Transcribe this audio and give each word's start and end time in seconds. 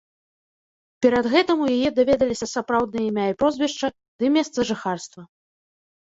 Перад 1.05 1.25
гэтым 1.33 1.57
у 1.65 1.67
яе 1.75 1.89
даведаліся 1.99 2.47
сапраўдныя 2.53 3.05
імя 3.09 3.25
і 3.33 3.35
прозвішча 3.43 3.87
ды 4.23 4.31
месца 4.39 4.59
жыхарства. 4.71 5.21